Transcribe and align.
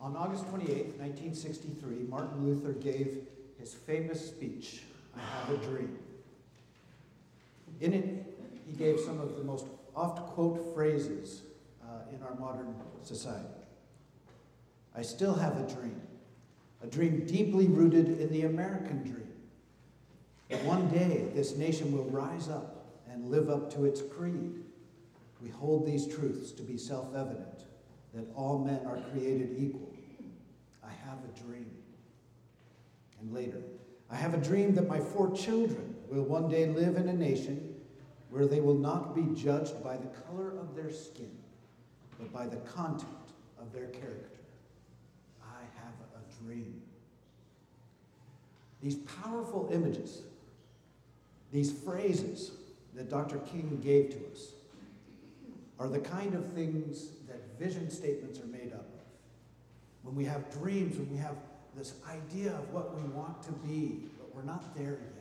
On 0.00 0.16
August 0.16 0.46
28, 0.48 0.98
1963, 0.98 2.06
Martin 2.08 2.46
Luther 2.46 2.72
gave 2.72 3.18
his 3.58 3.74
famous 3.74 4.24
speech, 4.24 4.82
I 5.16 5.20
Have 5.20 5.50
a 5.50 5.66
Dream. 5.66 5.98
In 7.80 7.92
it, 7.92 8.38
he 8.64 8.72
gave 8.76 9.00
some 9.00 9.20
of 9.20 9.36
the 9.36 9.42
most 9.42 9.66
oft 9.96 10.34
quote 10.34 10.72
phrases 10.72 11.42
uh, 11.82 12.14
in 12.14 12.22
our 12.22 12.34
modern 12.36 12.74
society. 13.02 13.48
I 14.94 15.02
still 15.02 15.34
have 15.34 15.56
a 15.56 15.74
dream, 15.74 16.00
a 16.82 16.86
dream 16.86 17.26
deeply 17.26 17.66
rooted 17.66 18.20
in 18.20 18.32
the 18.32 18.42
American 18.42 19.02
dream. 19.02 19.32
That 20.48 20.64
one 20.64 20.88
day 20.88 21.26
this 21.34 21.56
nation 21.56 21.92
will 21.92 22.04
rise 22.04 22.48
up 22.48 22.86
and 23.10 23.30
live 23.30 23.50
up 23.50 23.72
to 23.74 23.84
its 23.84 24.00
creed. 24.00 24.62
We 25.42 25.50
hold 25.50 25.86
these 25.86 26.06
truths 26.06 26.52
to 26.52 26.62
be 26.62 26.78
self 26.78 27.14
evident 27.14 27.64
that 28.14 28.26
all 28.34 28.58
men 28.58 28.80
are 28.86 28.98
created 29.10 29.56
equal. 29.58 29.92
I 30.84 30.90
have 31.08 31.18
a 31.24 31.40
dream. 31.40 31.70
And 33.20 33.32
later, 33.32 33.60
I 34.10 34.16
have 34.16 34.34
a 34.34 34.38
dream 34.38 34.74
that 34.74 34.88
my 34.88 35.00
four 35.00 35.34
children 35.34 35.94
will 36.08 36.24
one 36.24 36.48
day 36.48 36.66
live 36.66 36.96
in 36.96 37.08
a 37.08 37.12
nation 37.12 37.74
where 38.30 38.46
they 38.46 38.60
will 38.60 38.78
not 38.78 39.14
be 39.14 39.26
judged 39.40 39.82
by 39.82 39.96
the 39.96 40.06
color 40.06 40.58
of 40.58 40.74
their 40.74 40.90
skin, 40.90 41.30
but 42.18 42.32
by 42.32 42.46
the 42.46 42.56
content 42.58 43.10
of 43.60 43.72
their 43.72 43.86
character. 43.86 44.40
I 45.42 45.62
have 45.82 45.94
a 46.14 46.44
dream. 46.44 46.82
These 48.82 48.96
powerful 49.22 49.68
images, 49.72 50.22
these 51.52 51.72
phrases 51.72 52.52
that 52.94 53.08
Dr. 53.08 53.38
King 53.38 53.80
gave 53.82 54.10
to 54.10 54.18
us, 54.32 54.52
are 55.78 55.88
the 55.88 55.98
kind 55.98 56.34
of 56.34 56.52
things 56.52 57.08
that 57.28 57.47
vision 57.58 57.90
statements 57.90 58.40
are 58.40 58.46
made 58.46 58.72
up 58.72 58.80
of. 58.80 59.06
When 60.02 60.14
we 60.14 60.24
have 60.24 60.50
dreams, 60.50 60.96
when 60.96 61.10
we 61.10 61.18
have 61.18 61.36
this 61.76 61.94
idea 62.08 62.52
of 62.52 62.72
what 62.72 62.94
we 62.94 63.02
want 63.10 63.42
to 63.44 63.52
be, 63.52 64.06
but 64.18 64.34
we're 64.34 64.42
not 64.42 64.76
there 64.76 64.98
yet. 65.00 65.18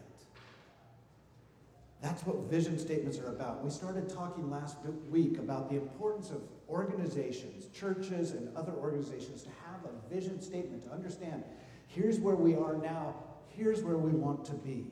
That's 2.02 2.24
what 2.26 2.50
vision 2.50 2.78
statements 2.78 3.18
are 3.18 3.30
about. 3.30 3.64
We 3.64 3.72
started 3.72 4.08
talking 4.08 4.52
last 4.52 4.78
week 5.10 5.40
about 5.40 5.70
the 5.70 5.76
importance 5.76 6.30
of 6.30 6.42
organizations, 6.70 7.68
churches, 7.76 8.32
and 8.32 8.56
other 8.56 8.74
organizations 8.74 9.44
to 9.44 9.50
have 9.66 9.82
a 9.86 10.14
vision 10.14 10.42
statement, 10.42 10.84
to 10.84 10.92
understand 10.92 11.44
here's 11.88 12.20
where 12.20 12.36
we 12.36 12.56
are 12.56 12.76
now, 12.76 13.16
here's 13.48 13.82
where 13.82 13.98
we 13.98 14.12
want 14.12 14.46
to 14.46 14.54
be. 14.54 14.86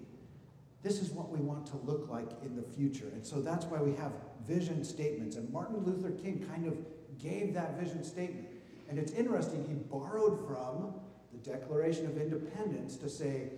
This 0.82 1.02
is 1.02 1.12
what 1.12 1.30
we 1.30 1.40
want 1.40 1.66
to 1.68 1.78
look 1.78 2.10
like 2.10 2.30
in 2.44 2.56
the 2.56 2.62
future. 2.62 3.08
And 3.14 3.26
so 3.26 3.42
that's 3.42 3.66
why 3.66 3.82
we 3.82 3.96
have 3.96 4.12
vision 4.48 4.84
statements. 4.84 5.36
And 5.36 5.52
Martin 5.52 5.84
Luther 5.84 6.12
King 6.12 6.46
kind 6.48 6.68
of 6.68 6.78
gave 7.22 7.54
that 7.54 7.80
vision 7.80 8.04
statement. 8.04 8.48
And 8.90 9.00
it's 9.00 9.12
interesting, 9.12 9.66
he 9.68 9.74
borrowed 9.74 10.46
from 10.48 10.94
the 11.32 11.50
Declaration 11.50 12.06
of 12.06 12.18
Independence 12.18 12.98
to 12.98 13.10
say, 13.10 13.50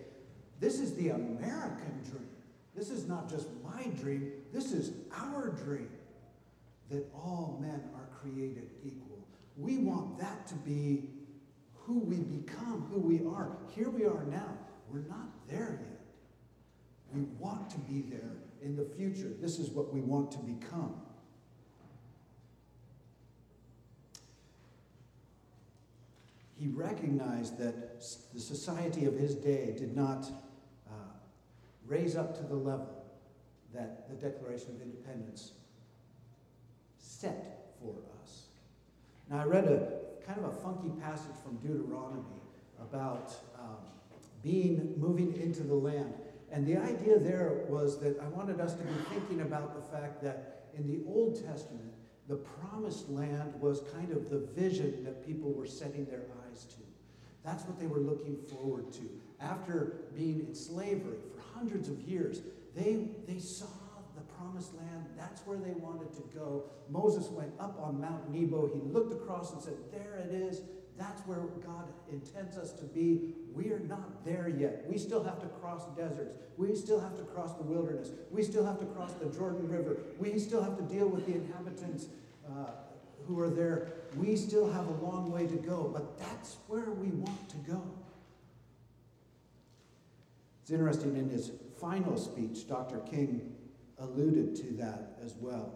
this 0.60 0.80
is 0.80 0.94
the 0.94 1.10
American 1.10 2.02
dream. 2.10 2.28
This 2.74 2.90
is 2.90 3.06
not 3.06 3.28
just 3.28 3.48
my 3.62 3.84
dream, 4.00 4.32
this 4.52 4.72
is 4.72 4.92
our 5.12 5.50
dream 5.50 5.90
that 6.90 7.06
all 7.14 7.58
men 7.60 7.82
are 7.94 8.08
created 8.20 8.70
equal. 8.84 9.26
We 9.56 9.78
want 9.78 10.18
that 10.18 10.46
to 10.48 10.54
be 10.54 11.10
who 11.74 11.98
we 11.98 12.16
become, 12.16 12.86
who 12.90 13.00
we 13.00 13.20
are. 13.26 13.56
Here 13.74 13.90
we 13.90 14.04
are 14.04 14.24
now. 14.24 14.56
We're 14.90 15.08
not 15.08 15.28
there 15.48 15.80
yet. 15.82 16.00
We 17.12 17.22
want 17.38 17.70
to 17.70 17.78
be 17.78 18.02
there 18.02 18.36
in 18.62 18.76
the 18.76 18.84
future. 18.84 19.32
This 19.40 19.58
is 19.58 19.70
what 19.70 19.92
we 19.92 20.00
want 20.00 20.30
to 20.32 20.38
become. 20.38 20.94
He 26.58 26.68
recognized 26.68 27.58
that 27.58 28.00
the 28.34 28.40
society 28.40 29.04
of 29.04 29.14
his 29.14 29.34
day 29.34 29.74
did 29.78 29.96
not 29.96 30.30
raise 31.88 32.16
up 32.16 32.36
to 32.36 32.42
the 32.44 32.54
level 32.54 33.04
that 33.74 34.08
the 34.08 34.14
Declaration 34.14 34.76
of 34.76 34.82
Independence 34.82 35.52
set 36.98 37.72
for 37.80 37.94
us. 38.22 38.44
Now, 39.30 39.40
I 39.40 39.44
read 39.44 39.64
a 39.64 40.26
kind 40.26 40.38
of 40.38 40.52
a 40.52 40.60
funky 40.60 40.90
passage 41.00 41.34
from 41.42 41.56
Deuteronomy 41.56 42.22
about 42.80 43.34
um, 43.58 43.76
being 44.42 44.94
moving 44.98 45.34
into 45.40 45.62
the 45.62 45.74
land. 45.74 46.14
And 46.52 46.66
the 46.66 46.76
idea 46.76 47.18
there 47.18 47.64
was 47.68 47.98
that 48.00 48.18
I 48.20 48.28
wanted 48.28 48.60
us 48.60 48.74
to 48.74 48.82
be 48.82 48.94
thinking 49.10 49.40
about 49.40 49.74
the 49.74 49.96
fact 49.96 50.22
that 50.22 50.66
in 50.76 50.86
the 50.86 51.00
Old 51.08 51.34
Testament, 51.34 51.92
the 52.28 52.36
promised 52.36 53.08
land 53.08 53.54
was 53.58 53.82
kind 53.92 54.12
of 54.12 54.28
the 54.28 54.40
vision 54.54 55.02
that 55.04 55.26
people 55.26 55.52
were 55.52 55.66
setting 55.66 56.04
their 56.04 56.24
eyes 56.46 56.64
to. 56.66 56.76
That's 57.42 57.64
what 57.64 57.80
they 57.80 57.86
were 57.86 58.00
looking 58.00 58.36
forward 58.36 58.92
to. 58.92 59.08
After 59.40 60.02
being 60.14 60.40
in 60.46 60.54
slavery 60.54 61.18
for 61.34 61.58
hundreds 61.58 61.88
of 61.88 62.00
years, 62.02 62.42
they, 62.76 63.08
they 63.26 63.38
saw 63.38 63.66
the 64.14 64.20
promised 64.34 64.74
land. 64.74 65.06
That's 65.16 65.40
where 65.46 65.58
they 65.58 65.70
wanted 65.70 66.12
to 66.12 66.22
go. 66.34 66.64
Moses 66.90 67.28
went 67.28 67.52
up 67.58 67.80
on 67.80 68.00
Mount 68.00 68.30
Nebo. 68.30 68.68
He 68.74 68.80
looked 68.80 69.12
across 69.12 69.52
and 69.52 69.62
said, 69.62 69.76
There 69.90 70.16
it 70.18 70.34
is. 70.34 70.60
That's 70.98 71.24
where 71.26 71.38
God 71.64 71.84
intends 72.10 72.58
us 72.58 72.72
to 72.72 72.84
be. 72.84 73.34
We 73.54 73.70
are 73.70 73.78
not 73.78 74.24
there 74.24 74.48
yet. 74.48 74.84
We 74.88 74.98
still 74.98 75.22
have 75.22 75.40
to 75.40 75.46
cross 75.46 75.84
deserts. 75.96 76.36
We 76.56 76.74
still 76.74 76.98
have 76.98 77.16
to 77.16 77.22
cross 77.22 77.54
the 77.54 77.62
wilderness. 77.62 78.10
We 78.30 78.42
still 78.42 78.64
have 78.64 78.80
to 78.80 78.86
cross 78.86 79.12
the 79.12 79.26
Jordan 79.26 79.68
River. 79.68 79.98
We 80.18 80.38
still 80.40 80.62
have 80.62 80.76
to 80.76 80.82
deal 80.82 81.06
with 81.06 81.26
the 81.26 81.34
inhabitants 81.34 82.06
uh, 82.46 82.70
who 83.28 83.38
are 83.38 83.48
there. 83.48 83.92
We 84.16 84.34
still 84.34 84.70
have 84.70 84.88
a 84.88 85.04
long 85.04 85.30
way 85.30 85.46
to 85.46 85.56
go, 85.56 85.88
but 85.92 86.18
that's 86.18 86.56
where 86.66 86.90
we 86.90 87.08
want 87.08 87.48
to 87.50 87.56
go. 87.58 87.82
It's 90.62 90.70
interesting, 90.72 91.16
in 91.16 91.30
his 91.30 91.52
final 91.80 92.16
speech, 92.18 92.66
Dr. 92.68 92.98
King 92.98 93.54
alluded 93.98 94.56
to 94.56 94.64
that 94.74 95.18
as 95.24 95.34
well. 95.40 95.74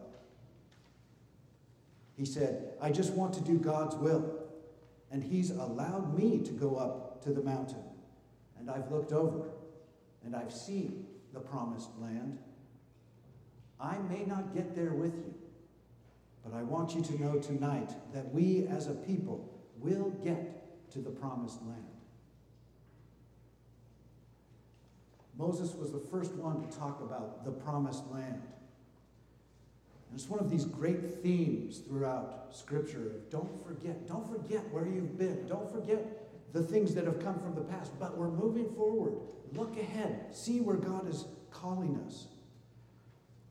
He 2.17 2.25
said, 2.25 2.75
I 2.81 2.91
just 2.91 3.13
want 3.15 3.33
to 3.35 3.41
do 3.41 3.59
God's 3.59 3.97
will, 3.97 4.42
and 5.13 5.23
He's 5.23 5.51
allowed 5.51 6.19
me 6.19 6.39
to 6.39 6.53
go 6.53 6.77
up 6.77 7.23
to 7.25 7.33
the 7.33 7.43
mountain. 7.43 7.85
And 8.59 8.71
I've 8.71 8.91
looked 8.91 9.13
over, 9.13 9.51
and 10.25 10.35
I've 10.35 10.53
seen 10.53 11.07
the 11.33 11.41
promised 11.41 11.91
land. 12.01 12.39
I 13.79 13.99
may 13.99 14.25
not 14.25 14.55
get 14.55 14.75
there 14.75 14.93
with 14.93 15.15
you, 15.15 15.35
but 16.43 16.55
I 16.55 16.63
want 16.63 16.95
you 16.95 17.03
to 17.03 17.23
know 17.23 17.39
tonight 17.39 17.91
that 18.15 18.33
we 18.33 18.67
as 18.69 18.87
a 18.87 18.95
people 18.95 19.49
will 19.79 20.11
get 20.25 20.91
to 20.93 21.01
the 21.01 21.11
promised 21.11 21.61
land. 21.63 21.85
Moses 25.37 25.75
was 25.75 25.93
the 25.93 25.99
first 25.99 26.33
one 26.35 26.61
to 26.61 26.79
talk 26.79 27.01
about 27.01 27.45
the 27.45 27.51
promised 27.51 28.07
land. 28.11 28.43
And 30.13 30.21
it's 30.21 30.29
one 30.29 30.41
of 30.41 30.51
these 30.51 30.67
great 30.67 31.23
themes 31.23 31.79
throughout 31.79 32.49
Scripture. 32.51 33.13
Don't 33.31 33.67
forget, 33.67 34.07
don't 34.07 34.31
forget 34.31 34.61
where 34.71 34.87
you've 34.87 35.17
been. 35.17 35.47
Don't 35.47 35.73
forget 35.73 36.53
the 36.53 36.63
things 36.63 36.95
that 36.97 37.07
have 37.07 37.19
come 37.25 37.39
from 37.39 37.55
the 37.55 37.63
past. 37.63 37.99
But 37.99 38.19
we're 38.19 38.29
moving 38.29 38.69
forward. 38.75 39.15
Look 39.55 39.79
ahead. 39.79 40.27
See 40.31 40.61
where 40.61 40.77
God 40.77 41.09
is 41.09 41.25
calling 41.51 41.99
us. 42.07 42.27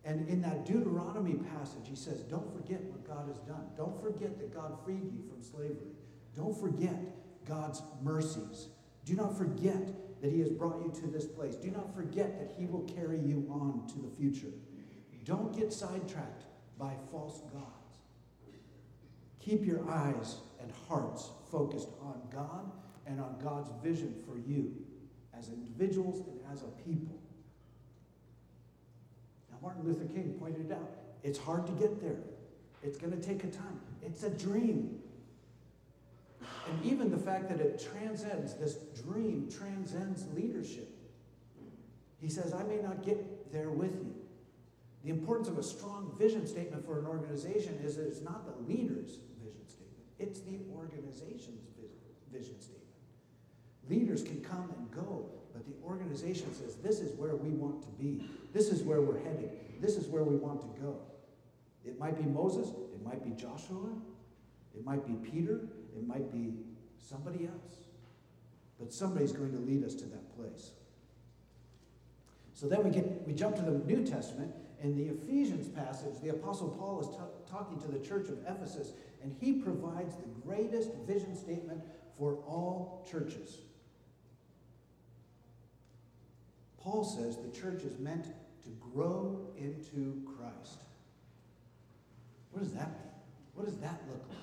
And 0.05 0.29
in 0.29 0.39
that 0.43 0.67
Deuteronomy 0.67 1.33
passage, 1.33 1.87
he 1.87 1.95
says, 1.95 2.19
Don't 2.19 2.53
forget 2.53 2.83
what 2.83 3.07
God 3.07 3.27
has 3.27 3.39
done. 3.39 3.65
Don't 3.75 3.99
forget 3.99 4.37
that 4.37 4.53
God 4.53 4.77
freed 4.85 5.11
you 5.11 5.23
from 5.33 5.41
slavery. 5.41 5.95
Don't 6.35 6.55
forget 6.55 6.93
God's 7.43 7.81
mercies. 8.03 8.67
Do 9.03 9.15
not 9.15 9.35
forget 9.35 10.21
that 10.21 10.31
He 10.31 10.41
has 10.41 10.51
brought 10.51 10.79
you 10.85 10.93
to 11.01 11.07
this 11.07 11.25
place. 11.25 11.55
Do 11.55 11.71
not 11.71 11.95
forget 11.95 12.37
that 12.37 12.53
He 12.55 12.67
will 12.67 12.81
carry 12.81 13.17
you 13.17 13.47
on 13.49 13.87
to 13.93 13.99
the 13.99 14.15
future. 14.15 14.53
Don't 15.25 15.57
get 15.57 15.73
sidetracked 15.73 16.43
by 16.81 16.93
false 17.11 17.41
gods. 17.53 17.99
Keep 19.39 19.65
your 19.65 19.87
eyes 19.87 20.37
and 20.59 20.71
hearts 20.89 21.29
focused 21.51 21.89
on 22.01 22.19
God 22.33 22.71
and 23.05 23.21
on 23.21 23.37
God's 23.41 23.69
vision 23.83 24.15
for 24.25 24.37
you 24.37 24.73
as 25.37 25.49
individuals 25.49 26.21
and 26.27 26.39
as 26.51 26.63
a 26.63 26.67
people. 26.83 27.19
Now, 29.51 29.57
Martin 29.61 29.83
Luther 29.85 30.05
King 30.05 30.35
pointed 30.39 30.71
out 30.71 30.89
it's 31.23 31.37
hard 31.37 31.67
to 31.67 31.71
get 31.73 32.01
there, 32.01 32.17
it's 32.81 32.97
going 32.97 33.13
to 33.13 33.21
take 33.21 33.43
a 33.43 33.47
time. 33.47 33.79
It's 34.01 34.23
a 34.23 34.29
dream. 34.31 34.97
And 36.67 36.85
even 36.85 37.11
the 37.11 37.17
fact 37.17 37.49
that 37.49 37.59
it 37.59 37.85
transcends, 37.93 38.55
this 38.55 38.75
dream 39.05 39.47
transcends 39.55 40.25
leadership. 40.35 40.89
He 42.19 42.29
says, 42.29 42.53
I 42.53 42.63
may 42.63 42.77
not 42.77 43.03
get 43.03 43.51
there 43.51 43.69
with 43.69 43.93
you. 43.93 44.20
The 45.03 45.09
importance 45.09 45.47
of 45.47 45.57
a 45.57 45.63
strong 45.63 46.13
vision 46.17 46.45
statement 46.45 46.85
for 46.85 46.99
an 46.99 47.05
organization 47.05 47.79
is 47.83 47.95
that 47.95 48.07
it's 48.07 48.21
not 48.21 48.45
the 48.45 48.71
leader's 48.71 49.19
vision 49.43 49.67
statement, 49.67 50.05
it's 50.19 50.41
the 50.41 50.59
organization's 50.75 51.67
vision 52.31 52.59
statement. 52.61 52.81
Leaders 53.89 54.23
can 54.23 54.41
come 54.41 54.71
and 54.77 54.91
go, 54.91 55.29
but 55.53 55.65
the 55.65 55.73
organization 55.83 56.53
says, 56.53 56.75
This 56.75 56.99
is 56.99 57.17
where 57.17 57.35
we 57.35 57.49
want 57.49 57.81
to 57.83 57.89
be. 57.89 58.23
This 58.53 58.69
is 58.69 58.83
where 58.83 59.01
we're 59.01 59.19
headed, 59.19 59.51
This 59.81 59.97
is 59.97 60.07
where 60.07 60.23
we 60.23 60.35
want 60.35 60.61
to 60.61 60.81
go. 60.81 60.99
It 61.85 61.99
might 61.99 62.17
be 62.17 62.23
Moses, 62.23 62.69
it 62.69 63.03
might 63.03 63.23
be 63.23 63.31
Joshua, 63.31 63.89
it 64.75 64.85
might 64.85 65.05
be 65.05 65.13
Peter, 65.29 65.61
it 65.95 66.07
might 66.07 66.31
be 66.31 66.53
somebody 66.99 67.47
else. 67.47 67.87
But 68.79 68.93
somebody's 68.93 69.31
going 69.31 69.51
to 69.51 69.59
lead 69.59 69.83
us 69.83 69.95
to 69.95 70.05
that 70.05 70.35
place. 70.35 70.71
So 72.53 72.67
then 72.67 72.83
we 72.83 72.91
get 72.91 73.27
we 73.27 73.33
jump 73.33 73.55
to 73.55 73.61
the 73.61 73.71
New 73.71 74.05
Testament. 74.05 74.53
In 74.83 74.95
the 74.95 75.13
Ephesians 75.13 75.67
passage, 75.67 76.15
the 76.23 76.29
Apostle 76.29 76.69
Paul 76.69 77.01
is 77.01 77.49
talking 77.49 77.79
to 77.81 77.87
the 77.87 77.99
church 77.99 78.29
of 78.29 78.39
Ephesus, 78.47 78.93
and 79.21 79.35
he 79.39 79.53
provides 79.53 80.15
the 80.15 80.27
greatest 80.43 80.91
vision 81.07 81.35
statement 81.35 81.81
for 82.17 82.37
all 82.47 83.05
churches. 83.09 83.59
Paul 86.79 87.03
says 87.03 87.37
the 87.37 87.51
church 87.55 87.83
is 87.83 87.99
meant 87.99 88.25
to 88.63 88.69
grow 88.93 89.51
into 89.55 90.23
Christ. 90.25 90.81
What 92.51 92.63
does 92.63 92.73
that 92.73 92.89
mean? 92.89 93.11
What 93.53 93.65
does 93.67 93.77
that 93.77 94.01
look 94.09 94.23
like? 94.29 94.37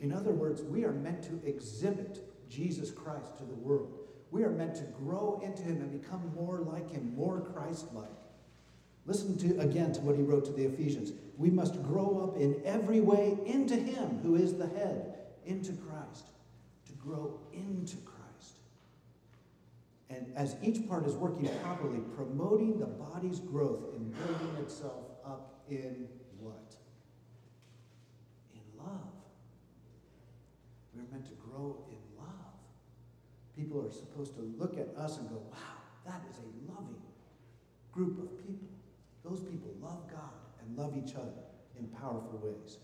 In 0.00 0.12
other 0.12 0.32
words, 0.32 0.62
we 0.62 0.84
are 0.84 0.92
meant 0.92 1.22
to 1.24 1.40
exhibit 1.46 2.20
Jesus 2.48 2.90
Christ 2.90 3.36
to 3.38 3.44
the 3.44 3.54
world. 3.54 3.98
We 4.30 4.44
are 4.44 4.50
meant 4.50 4.76
to 4.76 4.84
grow 4.84 5.40
into 5.44 5.62
him 5.62 5.82
and 5.82 6.00
become 6.00 6.32
more 6.34 6.60
like 6.60 6.90
him, 6.90 7.14
more 7.14 7.40
Christ 7.40 7.86
like. 7.92 8.08
Listen 9.06 9.36
to 9.36 9.60
again 9.60 9.92
to 9.92 10.00
what 10.00 10.16
he 10.16 10.22
wrote 10.22 10.44
to 10.46 10.52
the 10.52 10.64
Ephesians. 10.64 11.12
We 11.36 11.50
must 11.50 11.82
grow 11.82 12.30
up 12.30 12.40
in 12.40 12.62
every 12.64 13.00
way 13.00 13.36
into 13.44 13.76
him 13.76 14.20
who 14.22 14.36
is 14.36 14.54
the 14.54 14.66
head, 14.66 15.14
into 15.44 15.72
Christ, 15.72 16.26
to 16.86 16.92
grow 16.94 17.38
into 17.52 17.96
Christ. 17.98 18.14
And 20.08 20.32
as 20.36 20.56
each 20.62 20.88
part 20.88 21.06
is 21.06 21.14
working 21.14 21.48
properly, 21.62 22.00
promoting 22.16 22.78
the 22.78 22.86
body's 22.86 23.40
growth 23.40 23.94
in 23.94 24.10
building 24.10 24.56
itself 24.62 25.04
up 25.26 25.64
in 25.68 26.08
what? 26.38 26.74
In 28.54 28.60
love. 28.78 29.12
We're 30.94 31.10
meant 31.10 31.26
to 31.26 31.34
grow 31.34 31.84
in 31.90 31.98
love. 32.16 32.28
People 33.56 33.84
are 33.84 33.90
supposed 33.90 34.34
to 34.36 34.42
look 34.58 34.78
at 34.78 34.88
us 34.96 35.18
and 35.18 35.28
go, 35.28 35.42
wow, 35.50 35.58
that 36.06 36.22
is 36.30 36.38
a 36.38 36.72
loving 36.72 37.02
group 37.92 38.18
of 38.18 38.38
people. 38.38 38.73
Those 39.24 39.40
people 39.40 39.74
love 39.80 40.06
God 40.10 40.30
and 40.60 40.76
love 40.76 40.94
each 40.96 41.14
other 41.14 41.32
in 41.78 41.86
powerful 41.88 42.40
ways. 42.42 42.78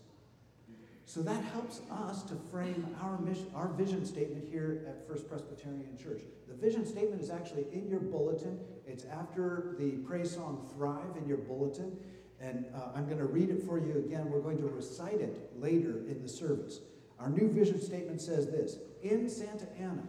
So 1.05 1.21
that 1.23 1.43
helps 1.43 1.81
us 1.91 2.23
to 2.23 2.35
frame 2.49 2.87
our 3.01 3.19
mission, 3.19 3.47
our 3.53 3.67
vision 3.67 4.05
statement 4.05 4.47
here 4.49 4.85
at 4.87 5.07
First 5.07 5.29
Presbyterian 5.29 5.97
Church. 6.01 6.21
The 6.47 6.53
vision 6.53 6.85
statement 6.85 7.21
is 7.21 7.29
actually 7.29 7.65
in 7.73 7.89
your 7.89 7.99
bulletin. 7.99 8.59
It's 8.87 9.05
after 9.05 9.75
the 9.77 9.91
praise 10.07 10.31
song 10.31 10.69
"Thrive" 10.73 11.17
in 11.17 11.27
your 11.27 11.37
bulletin, 11.37 11.97
and 12.39 12.65
uh, 12.73 12.91
I'm 12.95 13.05
going 13.05 13.17
to 13.17 13.25
read 13.25 13.49
it 13.49 13.63
for 13.63 13.77
you 13.77 13.97
again. 14.05 14.29
We're 14.29 14.39
going 14.39 14.59
to 14.59 14.67
recite 14.67 15.19
it 15.19 15.51
later 15.57 15.97
in 16.07 16.21
the 16.21 16.29
service. 16.29 16.79
Our 17.19 17.29
new 17.29 17.51
vision 17.51 17.81
statement 17.81 18.21
says 18.21 18.47
this: 18.47 18.77
In 19.03 19.29
Santa 19.29 19.67
Ana, 19.77 20.03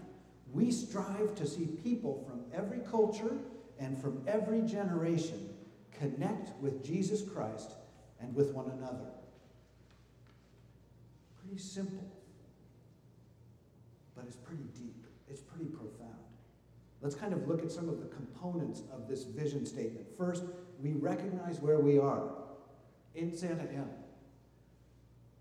we 0.52 0.70
strive 0.70 1.34
to 1.34 1.46
see 1.46 1.67
people 1.82 2.25
from 2.29 2.44
every 2.56 2.79
culture 2.88 3.37
and 3.81 4.00
from 4.00 4.23
every 4.29 4.62
generation 4.62 5.52
connect 6.03 6.51
with 6.61 6.85
Jesus 6.85 7.23
Christ 7.23 7.73
and 8.21 8.35
with 8.35 8.53
one 8.53 8.71
another. 8.71 9.11
Pretty 11.41 11.63
simple, 11.63 12.11
but 14.17 14.25
it's 14.27 14.37
pretty 14.37 14.65
deep, 14.75 15.07
it's 15.31 15.41
pretty 15.41 15.67
profound. 15.67 16.11
Let's 17.01 17.15
kind 17.15 17.33
of 17.33 17.47
look 17.49 17.63
at 17.63 17.71
some 17.71 17.89
of 17.89 18.01
the 18.01 18.07
components 18.07 18.83
of 18.93 19.09
this 19.09 19.25
vision 19.25 19.65
statement. 19.65 20.07
First, 20.17 20.45
we 20.81 20.93
recognize 20.93 21.61
where 21.61 21.79
we 21.79 21.99
are 21.99 22.31
in 23.15 23.37
Santa 23.37 23.63
Ana. 23.63 23.87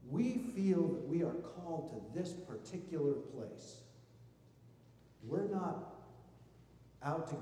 We 0.10 0.52
feel 0.56 0.88
that 0.88 1.08
we 1.08 1.24
are 1.24 1.34
called 1.34 1.92
to 1.92 2.20
this 2.20 2.34
particular 2.34 3.14
place. 3.14 3.78
We're 5.24 5.48
not 5.48 5.94
out 7.04 7.30
to, 7.30 7.36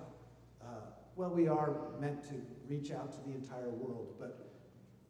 uh, 0.65 0.81
well, 1.19 1.31
we 1.31 1.49
are 1.49 1.75
meant 1.99 2.23
to 2.23 2.35
reach 2.69 2.91
out 2.91 3.11
to 3.11 3.29
the 3.29 3.35
entire 3.35 3.67
world, 3.67 4.15
but 4.17 4.53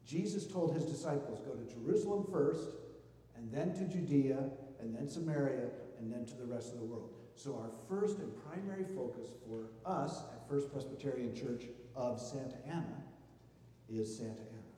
Jesus 0.04 0.44
told 0.44 0.74
his 0.74 0.84
disciples, 0.84 1.38
go 1.38 1.52
to 1.52 1.72
Jerusalem 1.72 2.26
first, 2.32 2.70
and 3.36 3.48
then 3.52 3.72
to 3.74 3.84
Judea, 3.84 4.50
and 4.80 4.92
then 4.92 5.06
Samaria, 5.06 5.68
and 6.00 6.12
then 6.12 6.26
to 6.26 6.34
the 6.34 6.44
rest 6.44 6.72
of 6.72 6.80
the 6.80 6.84
world. 6.84 7.10
So, 7.36 7.54
our 7.54 7.70
first 7.88 8.18
and 8.18 8.32
primary 8.44 8.86
focus 8.92 9.28
for 9.46 9.68
us 9.88 10.24
at 10.34 10.48
First 10.48 10.72
Presbyterian 10.72 11.32
Church 11.32 11.66
of 11.94 12.20
Santa 12.20 12.56
Ana 12.66 13.04
is 13.88 14.18
Santa 14.18 14.30
Ana. 14.32 14.72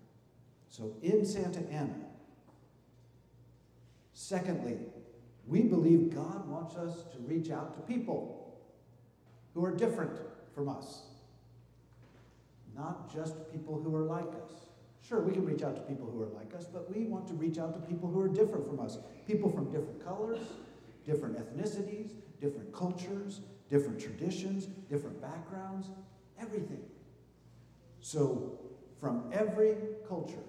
So, 0.68 0.92
in 1.02 1.24
Santa 1.24 1.60
Ana, 1.70 1.96
secondly, 4.12 4.76
we 5.46 5.62
believe 5.62 6.14
God 6.14 6.46
wants 6.46 6.76
us 6.76 7.04
to 7.14 7.18
reach 7.20 7.50
out 7.50 7.74
to 7.74 7.80
people 7.90 8.60
who 9.54 9.64
are 9.64 9.74
different 9.74 10.18
from 10.54 10.68
us, 10.68 11.04
not 12.82 13.12
just 13.12 13.34
people 13.52 13.80
who 13.80 13.94
are 13.94 14.02
like 14.02 14.32
us. 14.44 14.66
Sure, 15.06 15.20
we 15.20 15.32
can 15.32 15.44
reach 15.44 15.62
out 15.62 15.76
to 15.76 15.82
people 15.82 16.10
who 16.10 16.20
are 16.22 16.32
like 16.38 16.54
us, 16.54 16.66
but 16.66 16.90
we 16.94 17.04
want 17.04 17.26
to 17.28 17.34
reach 17.34 17.58
out 17.58 17.72
to 17.74 17.80
people 17.88 18.08
who 18.08 18.20
are 18.20 18.28
different 18.28 18.66
from 18.66 18.80
us. 18.80 18.98
People 19.26 19.50
from 19.50 19.70
different 19.70 20.04
colors, 20.04 20.40
different 21.04 21.36
ethnicities, 21.36 22.10
different 22.40 22.72
cultures, 22.72 23.40
different 23.70 24.00
traditions, 24.00 24.66
different 24.88 25.20
backgrounds, 25.20 25.90
everything. 26.40 26.82
So, 28.00 28.58
from 29.00 29.30
every 29.32 29.76
culture, 30.08 30.46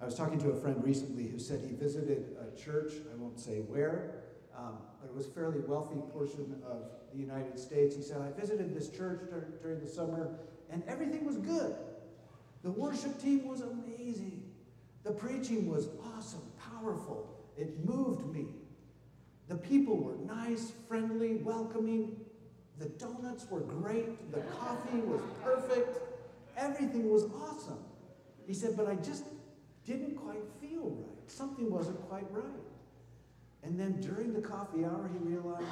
I 0.00 0.04
was 0.04 0.14
talking 0.14 0.38
to 0.40 0.50
a 0.50 0.56
friend 0.56 0.82
recently 0.82 1.28
who 1.28 1.38
said 1.38 1.60
he 1.64 1.74
visited 1.74 2.36
a 2.40 2.58
church, 2.58 2.92
I 3.12 3.16
won't 3.16 3.38
say 3.38 3.60
where, 3.60 4.22
um, 4.56 4.78
but 5.00 5.08
it 5.08 5.14
was 5.14 5.26
a 5.26 5.30
fairly 5.30 5.60
wealthy 5.60 6.00
portion 6.12 6.60
of 6.66 6.90
the 7.12 7.18
United 7.18 7.58
States. 7.58 7.94
He 7.96 8.02
said, 8.02 8.20
I 8.20 8.38
visited 8.38 8.74
this 8.74 8.88
church 8.88 9.20
dur- 9.30 9.52
during 9.62 9.80
the 9.80 9.88
summer 9.88 10.38
and 10.70 10.82
everything 10.88 11.24
was 11.24 11.36
good. 11.36 11.74
The 12.62 12.70
worship 12.70 13.20
team 13.20 13.46
was 13.46 13.60
amazing. 13.60 14.42
The 15.04 15.12
preaching 15.12 15.68
was 15.68 15.88
awesome, 16.16 16.42
powerful. 16.72 17.28
It 17.56 17.84
moved 17.84 18.32
me. 18.32 18.46
The 19.48 19.56
people 19.56 19.96
were 19.96 20.16
nice, 20.24 20.72
friendly, 20.88 21.34
welcoming. 21.36 22.16
The 22.78 22.88
donuts 22.88 23.46
were 23.50 23.60
great. 23.60 24.32
The 24.32 24.40
coffee 24.40 24.98
was 24.98 25.20
perfect. 25.42 25.98
Everything 26.56 27.10
was 27.10 27.24
awesome. 27.24 27.78
He 28.46 28.54
said, 28.54 28.76
but 28.76 28.88
I 28.88 28.94
just 28.96 29.24
didn't 29.84 30.16
quite 30.16 30.42
feel 30.60 30.90
right. 30.90 31.30
Something 31.30 31.70
wasn't 31.70 32.00
quite 32.08 32.30
right. 32.30 32.44
And 33.62 33.78
then 33.78 34.00
during 34.00 34.32
the 34.32 34.40
coffee 34.40 34.84
hour, 34.84 35.08
he 35.12 35.18
realized 35.28 35.66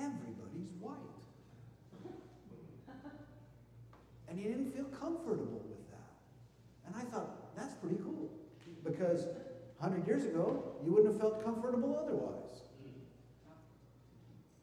everybody's 0.00 0.72
white. 0.80 0.96
And 4.28 4.38
he 4.38 4.44
didn't 4.44 4.72
feel 4.72 4.84
comfortable 4.84 5.60
with 5.68 5.90
that. 5.90 6.12
And 6.86 6.94
I 6.94 7.02
thought, 7.10 7.56
that's 7.56 7.74
pretty 7.74 7.96
cool. 7.96 8.30
Because 8.84 9.26
100 9.78 10.06
years 10.06 10.24
ago, 10.24 10.76
you 10.84 10.92
wouldn't 10.92 11.12
have 11.12 11.20
felt 11.20 11.44
comfortable 11.44 11.98
otherwise. 12.00 12.62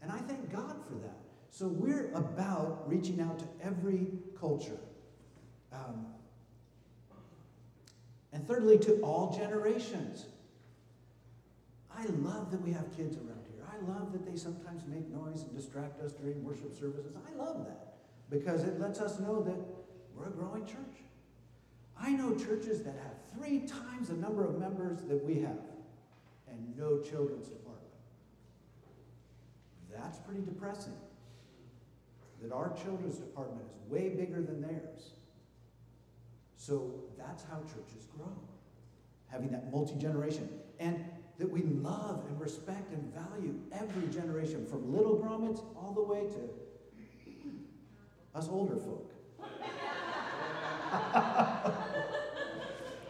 And 0.01 0.11
I 0.11 0.19
thank 0.19 0.51
God 0.51 0.75
for 0.87 0.95
that. 0.99 1.17
So 1.49 1.67
we're 1.67 2.11
about 2.13 2.83
reaching 2.87 3.19
out 3.19 3.39
to 3.39 3.45
every 3.61 4.07
culture. 4.39 4.79
Um, 5.73 6.05
and 8.31 8.47
thirdly, 8.47 8.77
to 8.79 9.01
all 9.01 9.35
generations. 9.37 10.25
I 11.93 12.05
love 12.05 12.51
that 12.51 12.61
we 12.61 12.71
have 12.71 12.95
kids 12.95 13.17
around. 13.17 13.46
I 13.77 13.91
love 13.91 14.11
that 14.11 14.25
they 14.25 14.37
sometimes 14.37 14.83
make 14.87 15.07
noise 15.09 15.43
and 15.43 15.55
distract 15.55 16.01
us 16.01 16.13
during 16.13 16.43
worship 16.43 16.75
services. 16.77 17.15
I 17.15 17.35
love 17.37 17.65
that 17.65 17.95
because 18.29 18.63
it 18.63 18.79
lets 18.79 18.99
us 18.99 19.19
know 19.19 19.41
that 19.43 19.57
we're 20.15 20.27
a 20.27 20.31
growing 20.31 20.65
church. 20.65 21.03
I 21.99 22.11
know 22.11 22.35
churches 22.35 22.81
that 22.83 22.95
have 23.03 23.13
three 23.35 23.59
times 23.59 24.09
the 24.09 24.15
number 24.15 24.45
of 24.45 24.59
members 24.59 25.03
that 25.03 25.23
we 25.23 25.39
have 25.41 25.59
and 26.49 26.77
no 26.77 26.99
children's 26.99 27.47
department. 27.47 27.77
That's 29.95 30.19
pretty 30.19 30.41
depressing. 30.41 30.93
That 32.41 32.53
our 32.53 32.75
children's 32.83 33.17
department 33.17 33.65
is 33.67 33.91
way 33.91 34.09
bigger 34.09 34.41
than 34.41 34.61
theirs. 34.61 35.13
So 36.55 36.93
that's 37.17 37.43
how 37.43 37.61
churches 37.61 38.07
grow, 38.15 38.31
having 39.27 39.49
that 39.49 39.71
multi 39.71 39.95
generation. 39.95 40.49
And 40.79 41.03
that 41.39 41.49
we 41.49 41.61
love 41.61 42.25
and 42.27 42.39
respect 42.39 42.91
and 42.93 43.13
value 43.13 43.55
every 43.89 44.07
generation, 44.09 44.65
from 44.65 44.93
little 44.95 45.17
grommets 45.17 45.63
all 45.75 45.93
the 45.93 46.03
way 46.03 46.21
to 46.21 46.49
us 48.35 48.47
older 48.49 48.75
folk. 48.77 49.11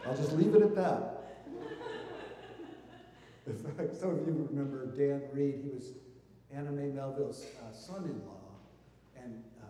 I'll 0.06 0.16
just 0.16 0.32
leave 0.32 0.54
it 0.54 0.62
at 0.62 0.74
that. 0.76 1.14
Some 3.98 4.10
of 4.10 4.26
you 4.26 4.48
remember 4.50 4.86
Dan 4.86 5.22
Reed. 5.32 5.60
He 5.62 5.70
was 5.70 5.92
Anna 6.52 6.70
Mae 6.70 6.88
Melville's 6.88 7.46
uh, 7.62 7.72
son 7.72 8.04
in 8.04 8.20
law, 8.26 8.40
and 9.16 9.42
um, 9.62 9.68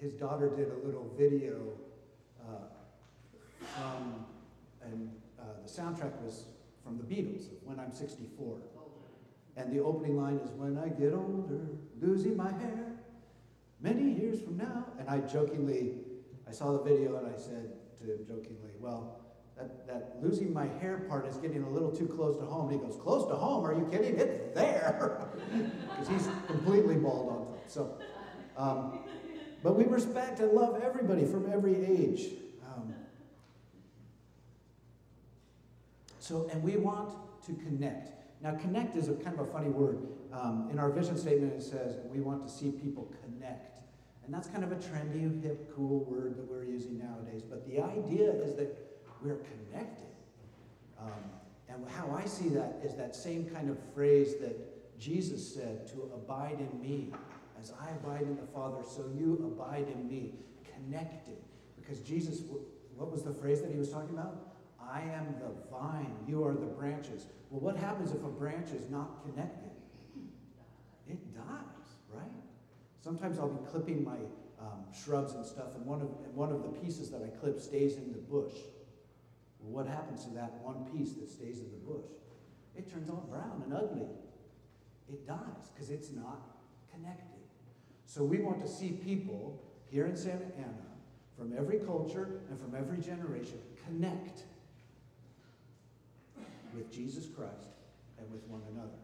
his 0.00 0.12
daughter 0.12 0.48
did 0.50 0.70
a 0.70 0.86
little 0.86 1.10
video 1.16 1.72
uh, 2.42 2.68
from 3.58 4.26
and, 4.82 5.10
uh, 5.38 5.42
the 5.62 5.68
soundtrack 5.68 6.20
was 6.22 6.44
from 6.82 6.96
the 6.98 7.04
Beatles, 7.04 7.48
When 7.64 7.78
I'm 7.80 7.92
64. 7.92 8.58
And 9.56 9.72
the 9.72 9.82
opening 9.82 10.16
line 10.16 10.36
is, 10.36 10.50
When 10.50 10.78
I 10.78 10.88
get 10.88 11.14
older, 11.14 11.68
losing 12.00 12.36
my 12.36 12.52
hair, 12.52 12.96
many 13.80 14.12
years 14.12 14.40
from 14.40 14.58
now. 14.58 14.86
And 14.98 15.08
I 15.08 15.20
jokingly, 15.20 15.94
I 16.46 16.52
saw 16.52 16.72
the 16.72 16.82
video 16.82 17.16
and 17.16 17.26
I 17.26 17.38
said 17.38 17.72
to 18.00 18.12
him 18.12 18.26
jokingly, 18.26 18.72
Well, 18.78 19.20
that, 19.56 19.86
that 19.86 20.16
losing 20.22 20.52
my 20.52 20.66
hair 20.66 20.98
part 21.08 21.26
is 21.26 21.38
getting 21.38 21.62
a 21.62 21.70
little 21.70 21.90
too 21.90 22.06
close 22.06 22.36
to 22.36 22.44
home. 22.44 22.68
And 22.70 22.80
he 22.80 22.86
goes, 22.86 23.00
Close 23.00 23.26
to 23.28 23.34
home? 23.34 23.64
Are 23.64 23.72
you 23.72 23.86
kidding? 23.90 24.18
It's 24.18 24.54
there. 24.54 25.28
Because 25.88 26.08
he's 26.08 26.28
completely 26.46 26.96
bald 26.96 27.30
on 27.30 27.46
top. 27.46 27.64
So, 27.68 27.98
um, 28.58 29.00
but 29.62 29.74
we 29.76 29.84
respect 29.84 30.40
and 30.40 30.52
love 30.52 30.82
everybody 30.82 31.24
from 31.24 31.50
every 31.50 31.74
age. 31.74 32.32
Um, 32.66 32.94
so, 36.18 36.48
and 36.52 36.62
we 36.62 36.76
want 36.76 37.14
to 37.46 37.54
connect. 37.54 38.25
Now, 38.42 38.54
connect 38.54 38.96
is 38.96 39.08
a 39.08 39.14
kind 39.14 39.38
of 39.38 39.48
a 39.48 39.52
funny 39.52 39.68
word. 39.68 40.06
Um, 40.32 40.68
in 40.70 40.78
our 40.78 40.90
vision 40.90 41.16
statement, 41.16 41.54
it 41.54 41.62
says 41.62 41.96
we 42.12 42.20
want 42.20 42.46
to 42.46 42.52
see 42.52 42.70
people 42.70 43.10
connect. 43.24 43.78
And 44.24 44.34
that's 44.34 44.48
kind 44.48 44.64
of 44.64 44.72
a 44.72 44.76
trendy, 44.76 45.42
hip, 45.42 45.72
cool 45.74 46.04
word 46.04 46.36
that 46.36 46.50
we're 46.50 46.64
using 46.64 46.98
nowadays. 46.98 47.42
But 47.48 47.66
the 47.66 47.80
idea 47.80 48.30
is 48.32 48.56
that 48.56 48.76
we're 49.22 49.38
connected. 49.70 50.06
Um, 51.00 51.12
and 51.68 51.88
how 51.88 52.10
I 52.10 52.26
see 52.26 52.48
that 52.50 52.80
is 52.84 52.94
that 52.96 53.14
same 53.14 53.46
kind 53.46 53.70
of 53.70 53.78
phrase 53.94 54.34
that 54.40 54.98
Jesus 54.98 55.54
said 55.54 55.86
to 55.88 56.10
abide 56.14 56.58
in 56.58 56.80
me. 56.80 57.12
As 57.60 57.72
I 57.80 57.90
abide 57.90 58.22
in 58.22 58.36
the 58.36 58.46
Father, 58.52 58.82
so 58.82 59.04
you 59.16 59.56
abide 59.56 59.86
in 59.88 60.08
me. 60.08 60.34
Connected. 60.74 61.38
Because 61.80 62.00
Jesus, 62.00 62.40
what 62.96 63.10
was 63.10 63.22
the 63.22 63.32
phrase 63.32 63.62
that 63.62 63.70
he 63.70 63.78
was 63.78 63.90
talking 63.90 64.10
about? 64.10 64.55
I 64.90 65.00
am 65.00 65.34
the 65.40 65.50
vine, 65.70 66.14
you 66.26 66.44
are 66.44 66.54
the 66.54 66.66
branches. 66.66 67.26
Well, 67.50 67.60
what 67.60 67.76
happens 67.76 68.12
if 68.12 68.22
a 68.22 68.28
branch 68.28 68.70
is 68.70 68.88
not 68.90 69.22
connected? 69.24 69.70
It 71.08 71.34
dies, 71.34 71.88
right? 72.12 72.30
Sometimes 73.00 73.38
I'll 73.38 73.48
be 73.48 73.64
clipping 73.70 74.04
my 74.04 74.16
um, 74.60 74.84
shrubs 74.92 75.34
and 75.34 75.44
stuff, 75.44 75.74
and 75.76 75.84
one 75.86 76.00
of, 76.00 76.08
and 76.24 76.34
one 76.34 76.50
of 76.50 76.62
the 76.62 76.68
pieces 76.68 77.10
that 77.10 77.22
I 77.22 77.28
clip 77.38 77.60
stays 77.60 77.96
in 77.96 78.12
the 78.12 78.18
bush. 78.18 78.54
Well, 79.60 79.84
what 79.84 79.86
happens 79.86 80.24
to 80.24 80.30
that 80.30 80.54
one 80.62 80.84
piece 80.96 81.14
that 81.14 81.28
stays 81.28 81.58
in 81.58 81.70
the 81.70 81.92
bush? 81.92 82.10
It 82.76 82.90
turns 82.92 83.08
all 83.08 83.26
brown 83.30 83.62
and 83.64 83.72
ugly. 83.72 84.08
It 85.08 85.26
dies 85.26 85.70
because 85.72 85.90
it's 85.90 86.10
not 86.10 86.56
connected. 86.92 87.26
So 88.06 88.24
we 88.24 88.38
want 88.38 88.60
to 88.60 88.68
see 88.68 88.90
people 88.90 89.62
here 89.90 90.06
in 90.06 90.16
Santa 90.16 90.46
Ana 90.58 90.86
from 91.36 91.52
every 91.56 91.78
culture 91.78 92.40
and 92.50 92.58
from 92.58 92.74
every 92.74 92.98
generation 92.98 93.58
connect 93.84 94.44
with 96.76 96.92
Jesus 96.92 97.26
Christ 97.26 97.72
and 98.18 98.30
with 98.30 98.46
one 98.48 98.62
another. 98.72 99.00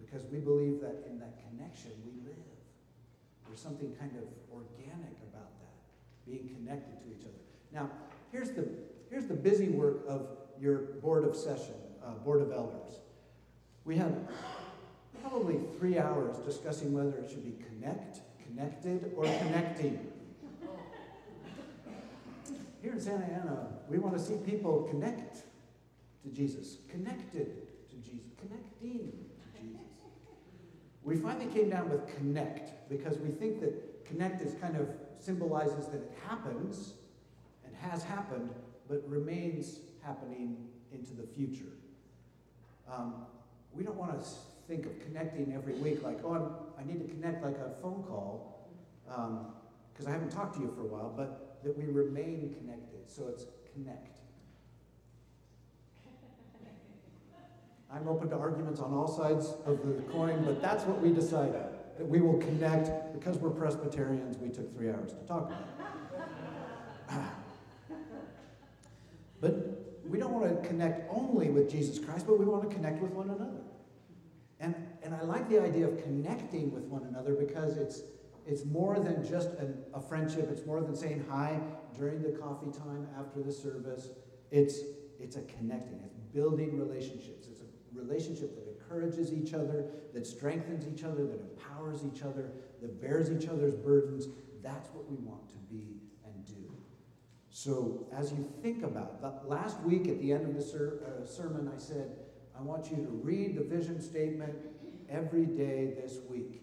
Because 0.00 0.24
we 0.32 0.38
believe 0.38 0.80
that 0.80 1.04
in 1.08 1.18
that 1.20 1.38
connection 1.48 1.92
we 2.04 2.26
live. 2.26 2.36
There's 3.46 3.60
something 3.60 3.94
kind 4.00 4.12
of 4.16 4.24
organic 4.50 5.16
about 5.30 5.52
that, 5.60 6.26
being 6.26 6.48
connected 6.48 6.98
to 7.04 7.10
each 7.10 7.24
other. 7.24 7.38
Now, 7.72 7.90
here's 8.32 8.50
the, 8.50 8.66
here's 9.10 9.26
the 9.26 9.34
busy 9.34 9.68
work 9.68 10.04
of 10.08 10.26
your 10.58 10.78
board 11.02 11.24
of 11.24 11.36
session, 11.36 11.74
uh, 12.04 12.12
board 12.24 12.40
of 12.40 12.50
elders. 12.50 12.94
We 13.84 13.96
have 13.96 14.14
probably 15.20 15.60
three 15.78 15.98
hours 15.98 16.38
discussing 16.38 16.92
whether 16.92 17.18
it 17.18 17.28
should 17.28 17.44
be 17.44 17.62
connect, 17.64 18.20
connected, 18.46 19.12
or 19.16 19.24
connecting. 19.24 20.08
Here 22.82 22.92
in 22.92 23.00
Santa 23.00 23.24
Ana, 23.24 23.68
we 23.88 23.98
want 23.98 24.16
to 24.16 24.22
see 24.22 24.36
people 24.44 24.88
connect 24.90 25.44
to 26.22 26.28
Jesus, 26.30 26.78
connected 26.88 27.88
to 27.90 27.96
Jesus, 27.96 28.30
connecting 28.40 29.12
to 29.54 29.62
Jesus. 29.62 29.80
We 31.02 31.16
finally 31.16 31.46
came 31.46 31.70
down 31.70 31.90
with 31.90 32.06
connect 32.16 32.88
because 32.88 33.18
we 33.18 33.30
think 33.30 33.60
that 33.60 34.04
connect 34.04 34.42
is 34.42 34.54
kind 34.60 34.76
of 34.76 34.88
symbolizes 35.18 35.86
that 35.86 35.96
it 35.96 36.12
happens 36.28 36.94
and 37.64 37.74
has 37.76 38.02
happened, 38.02 38.50
but 38.88 39.02
remains 39.08 39.80
happening 40.02 40.56
into 40.92 41.14
the 41.14 41.26
future. 41.34 41.72
Um, 42.90 43.26
we 43.72 43.84
don't 43.84 43.96
want 43.96 44.18
to 44.18 44.26
think 44.68 44.86
of 44.86 45.00
connecting 45.04 45.52
every 45.54 45.74
week 45.74 46.02
like, 46.02 46.20
oh, 46.24 46.34
I'm, 46.34 46.48
i 46.78 46.84
need 46.84 47.00
to 47.06 47.14
connect 47.14 47.42
like 47.42 47.56
a 47.56 47.80
phone 47.80 48.04
call 48.06 48.68
because 49.06 50.06
um, 50.06 50.08
I 50.08 50.10
haven't 50.10 50.30
talked 50.30 50.54
to 50.56 50.60
you 50.60 50.72
for 50.74 50.82
a 50.82 50.86
while, 50.86 51.12
but 51.16 51.58
that 51.64 51.76
we 51.76 51.84
remain 51.84 52.54
connected. 52.58 53.08
So 53.08 53.28
it's 53.28 53.46
connect. 53.72 54.11
I'm 57.94 58.08
open 58.08 58.30
to 58.30 58.36
arguments 58.36 58.80
on 58.80 58.92
all 58.94 59.06
sides 59.06 59.54
of 59.66 59.86
the 59.86 60.02
coin, 60.12 60.42
but 60.44 60.62
that's 60.62 60.84
what 60.84 61.00
we 61.00 61.12
decided. 61.12 61.62
That 61.98 62.08
we 62.08 62.20
will 62.20 62.38
connect. 62.38 63.12
Because 63.12 63.36
we're 63.36 63.50
Presbyterians, 63.50 64.38
we 64.38 64.48
took 64.48 64.74
three 64.74 64.88
hours 64.88 65.12
to 65.12 65.26
talk 65.26 65.46
about 65.48 65.60
it. 67.10 67.20
but 69.40 70.00
we 70.08 70.18
don't 70.18 70.32
want 70.32 70.62
to 70.62 70.68
connect 70.68 71.10
only 71.12 71.50
with 71.50 71.70
Jesus 71.70 72.02
Christ, 72.02 72.26
but 72.26 72.38
we 72.38 72.46
want 72.46 72.68
to 72.68 72.74
connect 72.74 73.02
with 73.02 73.12
one 73.12 73.28
another. 73.28 73.60
And, 74.58 74.74
and 75.02 75.14
I 75.14 75.22
like 75.22 75.48
the 75.50 75.60
idea 75.60 75.86
of 75.86 76.02
connecting 76.02 76.72
with 76.72 76.84
one 76.84 77.04
another 77.04 77.34
because 77.34 77.76
it's, 77.76 78.02
it's 78.46 78.64
more 78.64 78.98
than 79.00 79.28
just 79.28 79.50
a 79.92 80.00
friendship. 80.00 80.48
It's 80.50 80.64
more 80.64 80.80
than 80.80 80.96
saying 80.96 81.26
hi 81.28 81.60
during 81.98 82.22
the 82.22 82.30
coffee 82.30 82.70
time 82.70 83.06
after 83.18 83.42
the 83.42 83.52
service. 83.52 84.08
It's, 84.50 84.78
it's 85.20 85.36
a 85.36 85.42
connecting. 85.42 86.00
It's 86.04 86.14
building 86.32 86.78
relationships. 86.78 87.48
It's 87.50 87.61
relationship 87.94 88.54
that 88.56 88.68
encourages 88.68 89.32
each 89.32 89.54
other, 89.54 89.86
that 90.12 90.26
strengthens 90.26 90.86
each 90.86 91.04
other, 91.04 91.26
that 91.26 91.40
empowers 91.40 92.00
each 92.04 92.22
other, 92.22 92.52
that 92.80 93.00
bears 93.00 93.30
each 93.30 93.48
other's 93.48 93.74
burdens. 93.74 94.26
That's 94.62 94.88
what 94.90 95.10
we 95.10 95.16
want 95.16 95.48
to 95.50 95.56
be 95.70 95.96
and 96.24 96.44
do. 96.46 96.74
So, 97.50 98.06
as 98.16 98.32
you 98.32 98.50
think 98.62 98.82
about 98.82 99.20
that, 99.22 99.48
last 99.48 99.80
week 99.80 100.08
at 100.08 100.20
the 100.20 100.32
end 100.32 100.46
of 100.46 100.54
the 100.54 100.62
ser- 100.62 101.00
uh, 101.06 101.26
sermon, 101.26 101.70
I 101.74 101.78
said, 101.78 102.10
I 102.58 102.62
want 102.62 102.90
you 102.90 102.96
to 102.96 103.08
read 103.22 103.56
the 103.56 103.64
vision 103.64 104.00
statement 104.00 104.54
every 105.08 105.46
day 105.46 105.94
this 106.00 106.18
week. 106.28 106.62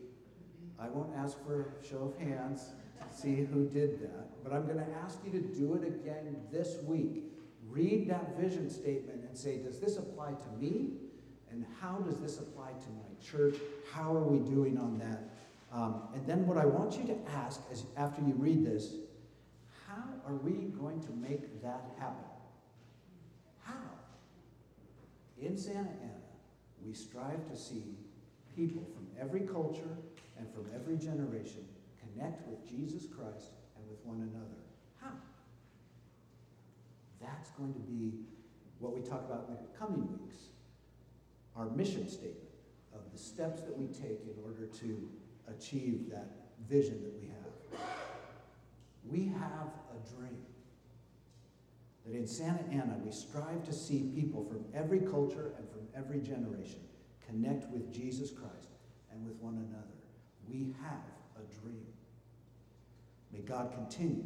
I 0.79 0.88
won't 0.88 1.15
ask 1.15 1.38
for 1.45 1.74
a 1.81 1.88
show 1.88 2.13
of 2.13 2.17
hands 2.17 2.69
to 3.00 3.17
see 3.17 3.36
who 3.45 3.67
did 3.67 4.01
that, 4.01 4.43
but 4.43 4.53
I'm 4.53 4.65
going 4.65 4.77
to 4.77 4.91
ask 5.03 5.19
you 5.25 5.31
to 5.31 5.41
do 5.41 5.75
it 5.75 5.86
again 5.86 6.38
this 6.51 6.77
week. 6.83 7.24
Read 7.67 8.09
that 8.09 8.39
vision 8.39 8.69
statement 8.69 9.24
and 9.27 9.38
say, 9.38 9.57
Does 9.57 9.79
this 9.79 9.98
apply 9.98 10.31
to 10.31 10.50
me? 10.59 10.93
And 11.51 11.65
how 11.82 11.98
does 11.98 12.20
this 12.20 12.39
apply 12.39 12.70
to 12.72 12.89
my 12.89 13.22
church? 13.24 13.56
How 13.91 14.15
are 14.15 14.24
we 14.24 14.39
doing 14.39 14.77
on 14.77 15.00
that? 15.00 15.29
Um, 15.72 16.03
and 16.13 16.25
then 16.25 16.48
what 16.48 16.58
I 16.58 16.65
want 16.65 16.98
you 16.98 17.03
to 17.08 17.18
ask 17.32 17.62
is 17.72 17.84
after 17.98 18.22
you 18.22 18.34
read 18.34 18.65
this, 18.65 18.94
how 19.88 20.03
are 20.27 20.36
we 20.36 20.70
going 20.79 21.01
to 21.01 21.12
make 21.12 21.62
that 21.62 21.91
happen? 22.00 22.24
How? 23.63 23.74
In 25.41 25.58
Santa 25.58 25.79
Ana, 25.79 26.22
we 26.86 26.94
strive 26.94 27.48
to 27.50 27.58
see 27.58 27.84
people 28.56 28.84
from 28.94 29.08
every 29.20 29.41
culture 29.41 29.98
and 30.38 30.51
from 30.53 30.65
every 30.74 30.98
generation 30.98 31.65
connect 32.01 32.48
with 32.48 32.68
Jesus 32.68 33.03
Christ 33.06 33.51
and 33.75 33.88
with 33.89 34.00
one 34.06 34.18
another. 34.18 34.62
How? 35.01 35.12
That's 37.22 37.50
going 37.51 37.74
to 37.74 37.79
be 37.79 38.13
what 38.79 38.96
we 38.96 39.01
talk 39.01 39.25
about 39.25 39.46
in 39.50 39.56
the 39.56 39.77
coming 39.77 40.08
weeks 40.20 40.50
our 41.59 41.69
mission 41.71 42.07
statement 42.07 42.37
of 42.95 43.01
the 43.11 43.17
steps 43.17 43.61
that 43.63 43.77
we 43.77 43.87
take 43.87 44.21
in 44.23 44.35
order 44.45 44.65
to 44.65 45.09
achieve 45.49 46.09
that 46.09 46.29
vision 46.69 47.03
that 47.03 47.13
we 47.19 47.27
have. 47.27 47.81
We 49.03 49.25
have 49.25 49.67
a 49.93 50.15
dream 50.15 50.37
that 52.05 52.15
in 52.15 52.25
Santa 52.25 52.63
Ana 52.71 52.97
we 53.03 53.11
strive 53.11 53.65
to 53.65 53.73
see 53.73 54.11
people 54.15 54.45
from 54.45 54.63
every 54.73 54.99
culture 54.99 55.51
and 55.57 55.69
from 55.69 55.81
every 55.95 56.19
generation 56.19 56.79
connect 57.27 57.69
with 57.69 57.93
Jesus 57.93 58.31
Christ 58.31 58.69
and 59.11 59.25
with 59.25 59.35
one 59.35 59.55
another. 59.55 59.85
We 60.47 60.73
have 60.81 61.03
a 61.35 61.61
dream. 61.61 61.85
May 63.33 63.41
God 63.41 63.71
continue 63.73 64.25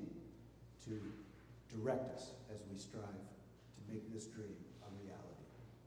to 0.85 1.01
direct 1.75 2.15
us 2.15 2.31
as 2.53 2.61
we 2.71 2.77
strive 2.77 3.03
to 3.03 3.91
make 3.91 4.13
this 4.13 4.27
dream. 4.27 4.55